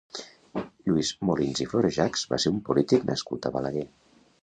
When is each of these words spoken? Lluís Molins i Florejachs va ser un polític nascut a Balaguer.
Lluís 0.91 1.11
Molins 1.29 1.63
i 1.67 1.69
Florejachs 1.75 2.25
va 2.35 2.43
ser 2.47 2.55
un 2.57 2.61
polític 2.71 3.09
nascut 3.15 3.47
a 3.51 3.57
Balaguer. 3.59 3.91